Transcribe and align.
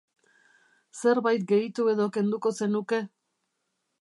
Zerbait 1.01 1.45
gehitu 1.51 1.87
edo 1.93 2.09
kenduko 2.17 2.57
zenuke? 2.61 3.05